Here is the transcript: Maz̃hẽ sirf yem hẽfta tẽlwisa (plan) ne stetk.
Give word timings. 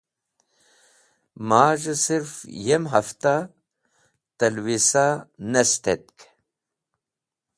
Maz̃hẽ 1.47 1.97
sirf 2.03 2.31
yem 2.65 2.83
hẽfta 2.91 3.35
tẽlwisa 4.37 5.07
(plan) 5.17 5.23
ne 5.51 5.61
stetk. 5.71 6.17